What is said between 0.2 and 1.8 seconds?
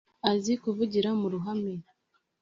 azi kuvugira mu ruhame